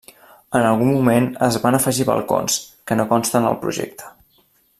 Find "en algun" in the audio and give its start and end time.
0.59-0.87